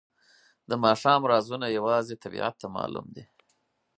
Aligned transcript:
د 0.69 0.71
ماښام 0.83 1.21
رازونه 1.31 1.65
یوازې 1.77 2.15
طبیعت 2.23 2.53
ته 2.61 2.67
معلوم 2.75 3.07
دي. 3.15 3.23